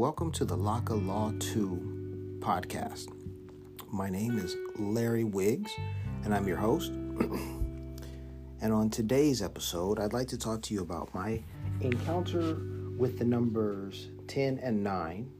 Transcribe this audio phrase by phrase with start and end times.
[0.00, 3.08] Welcome to the Laka Law 2 podcast.
[3.92, 5.70] My name is Larry Wiggs,
[6.24, 6.90] and I'm your host.
[8.62, 11.44] and on today's episode, I'd like to talk to you about my
[11.82, 12.62] encounter
[12.96, 15.30] with the numbers 10 and 9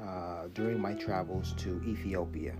[0.00, 2.54] uh, during my travels to Ethiopia.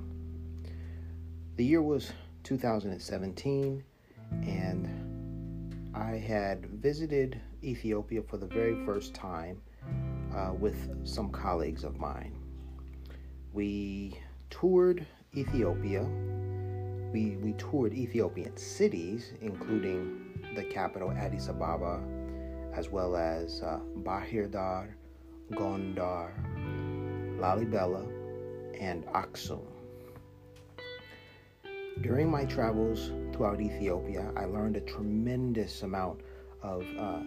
[1.55, 2.11] The year was
[2.43, 3.85] 2017,
[4.43, 9.61] and I had visited Ethiopia for the very first time
[10.35, 12.35] uh, with some colleagues of mine.
[13.53, 14.19] We
[14.51, 16.05] toured Ethiopia.
[17.13, 22.03] We, we toured Ethiopian cities, including the capital Addis Ababa,
[22.73, 24.97] as well as uh, Bahir Dar,
[25.53, 26.33] Gondar,
[27.39, 28.05] Lalibela,
[28.81, 29.63] and Aksum.
[32.01, 36.21] During my travels throughout Ethiopia, I learned a tremendous amount
[36.63, 37.21] of uh,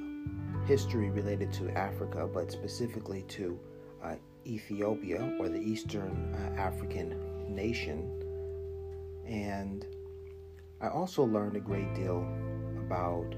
[0.67, 3.57] history related to Africa, but specifically to
[4.03, 4.15] uh,
[4.45, 7.15] Ethiopia or the Eastern uh, African
[7.47, 8.11] nation.
[9.25, 9.85] And
[10.81, 12.27] I also learned a great deal
[12.79, 13.33] about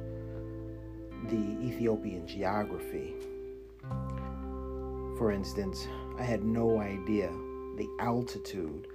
[1.30, 3.14] the Ethiopian geography.
[5.18, 7.30] For instance, I had no idea
[7.78, 8.88] the altitude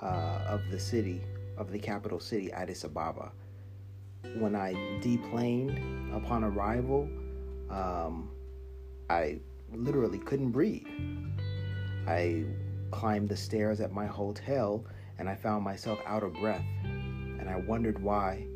[0.00, 1.22] uh, of the city,
[1.58, 3.32] of the capital city, Addis Ababa.
[4.38, 7.08] When I deplaned upon arrival,
[7.70, 8.30] um,
[9.08, 9.38] I
[9.72, 10.86] literally couldn't breathe.
[12.06, 12.44] I
[12.90, 14.84] climbed the stairs at my hotel
[15.18, 16.64] and I found myself out of breath.
[16.84, 18.46] And I wondered why.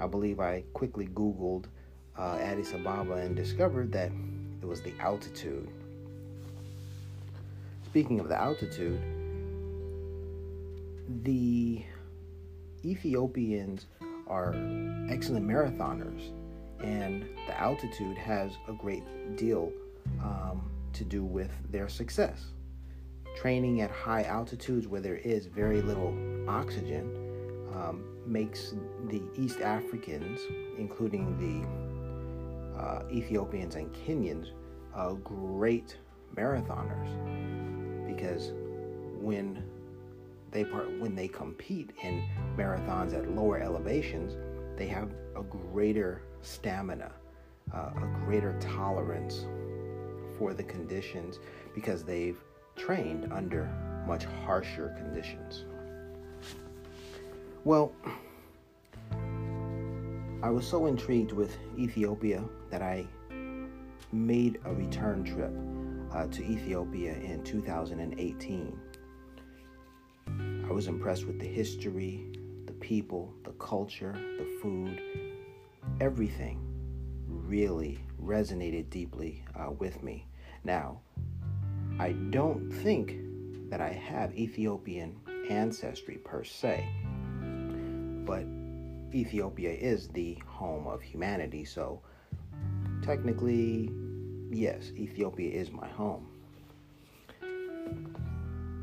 [0.00, 1.66] I believe I quickly Googled
[2.16, 4.10] uh, Addis Ababa and discovered that
[4.60, 5.68] it was the altitude.
[7.84, 9.00] Speaking of the altitude,
[11.22, 11.82] the
[12.84, 13.86] Ethiopians
[14.26, 14.54] are
[15.08, 16.30] excellent marathoners
[16.82, 19.02] and the altitude has a great
[19.36, 19.72] deal
[20.22, 22.46] um, to do with their success.
[23.36, 26.14] Training at high altitudes where there is very little
[26.48, 27.14] oxygen
[27.74, 28.74] um, makes
[29.08, 30.40] the East Africans,
[30.76, 34.48] including the uh, Ethiopians and Kenyans,
[34.94, 35.96] uh, great
[36.34, 37.08] marathoners
[38.06, 38.52] because
[39.20, 39.62] when
[40.50, 42.24] they part, when they compete in
[42.56, 44.36] marathons at lower elevations,
[44.76, 47.12] they have a greater stamina,
[47.74, 49.46] uh, a greater tolerance
[50.38, 51.38] for the conditions
[51.74, 52.38] because they've
[52.76, 53.68] trained under
[54.06, 55.64] much harsher conditions.
[57.64, 57.92] Well,
[60.42, 63.06] I was so intrigued with Ethiopia that I
[64.12, 65.52] made a return trip
[66.12, 68.80] uh, to Ethiopia in 2018.
[70.28, 72.26] I was impressed with the history,
[72.66, 75.00] the people, the culture, the food,
[76.00, 76.60] everything
[77.26, 80.26] really resonated deeply uh, with me.
[80.64, 81.00] Now,
[81.98, 83.16] I don't think
[83.70, 85.16] that I have Ethiopian
[85.50, 86.86] ancestry per se,
[88.24, 88.44] but
[89.14, 92.00] Ethiopia is the home of humanity, so
[93.02, 93.90] technically,
[94.50, 96.28] yes, Ethiopia is my home.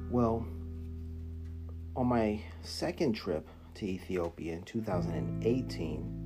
[0.09, 0.45] Well,
[1.95, 6.24] on my second trip to Ethiopia in 2018,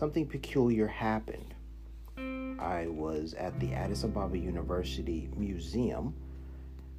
[0.00, 1.54] something peculiar happened.
[2.58, 6.14] I was at the Addis Ababa University Museum,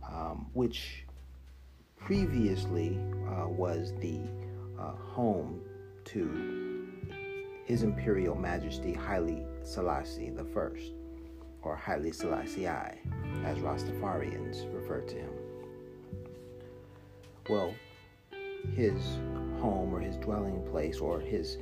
[0.07, 1.03] um, which
[1.97, 4.19] previously uh, was the
[4.79, 5.61] uh, home
[6.05, 6.91] to
[7.65, 10.79] His Imperial Majesty Haile Selassie I,
[11.63, 12.99] or Haile Selassie I,
[13.45, 15.33] as Rastafarians refer to him.
[17.49, 17.73] Well,
[18.75, 19.01] his
[19.59, 21.57] home or his dwelling place or his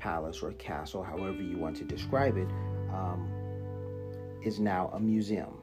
[0.00, 2.48] palace or castle, however you want to describe it,
[2.90, 3.30] um,
[4.42, 5.58] is now a museum.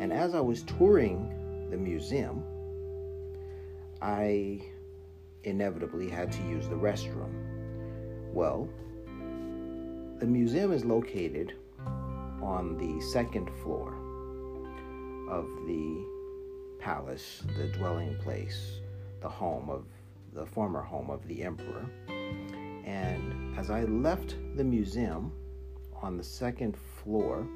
[0.00, 2.42] And as I was touring the museum,
[4.00, 4.62] I
[5.42, 7.32] inevitably had to use the restroom.
[8.32, 8.68] Well,
[10.20, 11.54] the museum is located
[12.42, 13.94] on the second floor
[15.28, 16.04] of the
[16.78, 18.80] palace, the dwelling place,
[19.20, 19.84] the home of
[20.34, 21.86] the former home of the emperor.
[22.84, 25.32] And as I left the museum
[26.02, 27.46] on the second floor,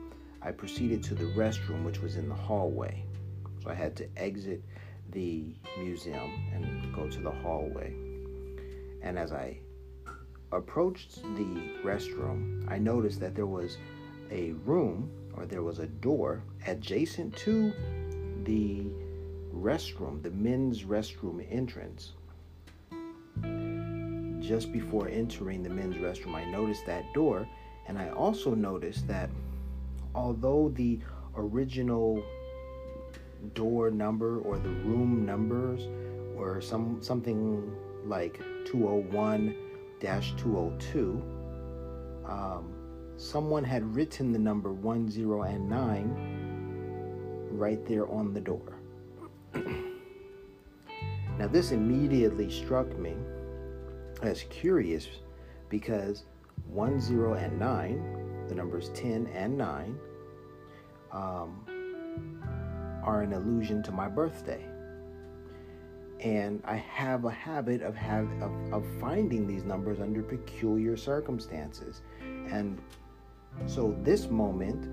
[0.41, 3.05] I proceeded to the restroom, which was in the hallway.
[3.63, 4.63] So I had to exit
[5.11, 7.95] the museum and go to the hallway.
[9.03, 9.59] And as I
[10.53, 13.77] approached the restroom, I noticed that there was
[14.31, 17.73] a room or there was a door adjacent to
[18.45, 18.87] the
[19.53, 22.13] restroom, the men's restroom entrance
[24.49, 27.47] just before entering the men's restroom, I noticed that door,
[27.87, 29.29] and I also noticed that
[30.15, 30.99] although the
[31.37, 32.23] original
[33.55, 35.87] door number or the room numbers
[36.35, 37.71] were some something
[38.07, 39.55] like 201
[40.01, 41.23] 202,
[42.27, 42.73] um,
[43.19, 45.11] someone had written the number 10
[45.47, 48.79] and 9 right there on the door.
[51.39, 53.15] now, this immediately struck me
[54.23, 55.09] as curious
[55.69, 56.25] because
[56.75, 56.83] 10
[57.37, 59.99] and 9, the numbers 10 and 9,
[61.13, 61.65] um,
[63.05, 64.65] are an allusion to my birthday.
[66.21, 72.03] And I have a habit of, have, of, of finding these numbers under peculiar circumstances.
[72.21, 72.81] And
[73.67, 74.85] so, this moment,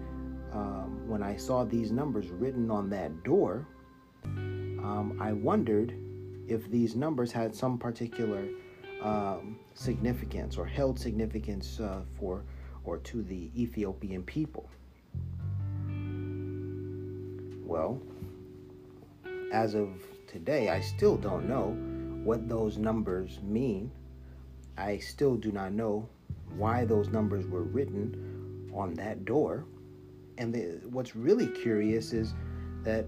[0.54, 3.68] um, when I saw these numbers written on that door,
[4.24, 5.96] um, I wondered
[6.48, 8.48] if these numbers had some particular
[9.06, 12.44] um, significance or held significance uh, for
[12.84, 14.68] or to the Ethiopian people.
[17.66, 18.02] Well,
[19.52, 19.90] as of
[20.28, 21.76] today, I still don't know
[22.24, 23.92] what those numbers mean.
[24.78, 26.10] I still do not know
[26.58, 29.66] why those numbers were written on that door.
[30.38, 32.34] And the, what's really curious is
[32.84, 33.06] that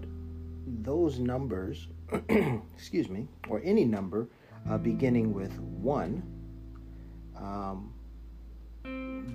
[0.65, 1.87] those numbers,
[2.75, 4.27] excuse me, or any number
[4.69, 6.23] uh, beginning with one,
[7.35, 7.93] um,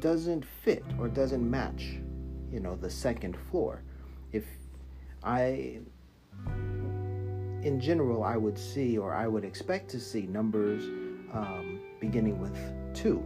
[0.00, 1.98] doesn't fit or doesn't match,
[2.50, 3.82] you know, the second floor.
[4.32, 4.44] If
[5.22, 5.80] I,
[7.62, 10.84] in general, I would see or I would expect to see numbers
[11.32, 12.56] um, beginning with
[12.94, 13.22] two,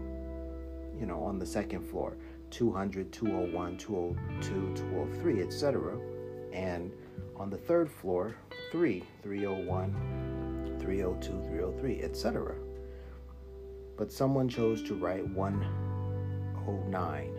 [0.99, 2.17] you know, on the second floor
[2.51, 5.99] 200, 201, 202, 203, etc.
[6.53, 6.93] And
[7.37, 8.37] on the third floor,
[8.71, 10.26] 3, 301,
[10.87, 12.55] 302, 303, etc.
[13.97, 17.33] But someone chose to write 109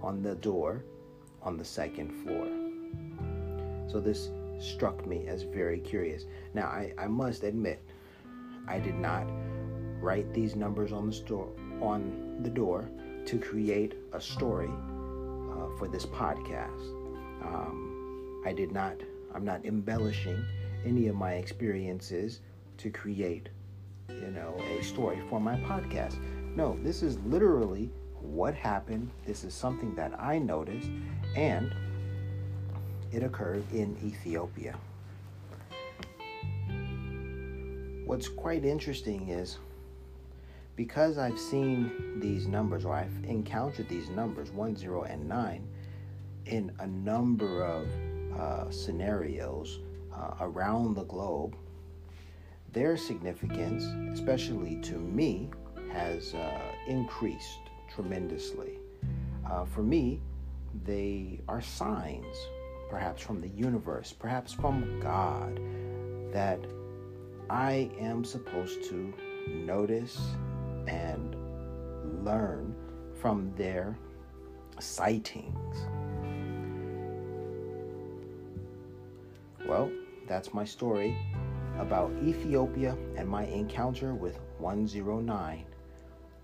[0.00, 0.84] on the door
[1.42, 2.46] on the second floor.
[3.90, 4.30] So this
[4.60, 6.26] struck me as very curious.
[6.54, 7.82] Now, I, I must admit,
[8.68, 9.26] I did not
[10.00, 11.48] write these numbers on the store
[11.80, 12.88] on the door
[13.26, 16.92] to create a story uh, for this podcast.
[17.42, 19.00] Um, I did not.
[19.34, 20.44] I'm not embellishing
[20.84, 22.38] any of my experiences
[22.78, 23.48] to create,
[24.08, 26.18] you know, a story for my podcast.
[26.54, 27.90] No, this is literally
[28.20, 29.10] what happened.
[29.26, 30.88] This is something that I noticed,
[31.36, 31.74] and
[33.12, 34.76] it occurred in Ethiopia.
[38.06, 39.58] What's quite interesting is
[40.76, 45.66] because I've seen these numbers or I've encountered these numbers, 1, 0, and 9,
[46.46, 47.86] in a number of
[48.38, 49.80] uh, scenarios
[50.14, 51.56] uh, around the globe,
[52.74, 55.48] their significance, especially to me,
[55.92, 58.80] has uh, increased tremendously.
[59.48, 60.20] Uh, for me,
[60.84, 62.36] they are signs,
[62.90, 65.60] perhaps from the universe, perhaps from God,
[66.32, 66.58] that
[67.48, 69.14] I am supposed to
[69.48, 70.18] notice
[70.88, 71.36] and
[72.24, 72.74] learn
[73.20, 73.96] from their
[74.80, 75.76] sightings.
[79.68, 79.92] Well,
[80.26, 81.16] that's my story
[81.78, 85.64] about Ethiopia and my encounter with 109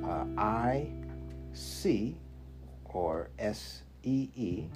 [0.06, 0.90] uh, I
[1.54, 2.18] C
[2.84, 4.66] or S E E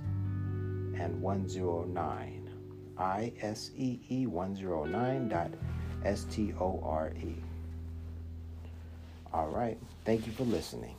[0.99, 2.51] and 109.
[2.97, 5.51] I S E E 109 dot
[6.03, 7.35] S T O R E.
[9.33, 9.79] All right.
[10.05, 10.97] Thank you for listening.